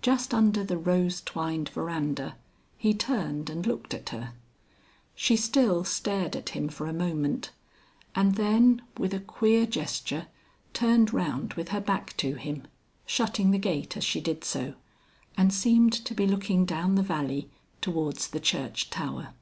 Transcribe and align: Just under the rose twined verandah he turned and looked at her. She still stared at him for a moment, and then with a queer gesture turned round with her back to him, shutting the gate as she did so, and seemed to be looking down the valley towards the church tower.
Just 0.00 0.32
under 0.32 0.64
the 0.64 0.78
rose 0.78 1.20
twined 1.20 1.68
verandah 1.68 2.34
he 2.78 2.94
turned 2.94 3.50
and 3.50 3.66
looked 3.66 3.92
at 3.92 4.08
her. 4.08 4.32
She 5.14 5.36
still 5.36 5.84
stared 5.84 6.34
at 6.34 6.48
him 6.56 6.70
for 6.70 6.86
a 6.86 6.94
moment, 6.94 7.50
and 8.14 8.36
then 8.36 8.80
with 8.96 9.12
a 9.12 9.20
queer 9.20 9.66
gesture 9.66 10.28
turned 10.72 11.12
round 11.12 11.52
with 11.60 11.68
her 11.76 11.80
back 11.82 12.16
to 12.16 12.36
him, 12.36 12.66
shutting 13.04 13.50
the 13.50 13.58
gate 13.58 13.98
as 13.98 14.04
she 14.04 14.22
did 14.22 14.44
so, 14.44 14.72
and 15.36 15.52
seemed 15.52 15.92
to 15.92 16.14
be 16.14 16.26
looking 16.26 16.64
down 16.64 16.94
the 16.94 17.02
valley 17.02 17.50
towards 17.82 18.28
the 18.28 18.40
church 18.40 18.88
tower. 18.88 19.34